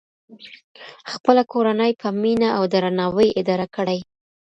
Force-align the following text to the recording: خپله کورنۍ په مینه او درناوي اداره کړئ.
خپله 1.13 1.41
کورنۍ 1.51 1.91
په 2.01 2.07
مینه 2.21 2.49
او 2.57 2.63
درناوي 2.73 3.29
اداره 3.39 3.67
کړئ. 3.75 3.99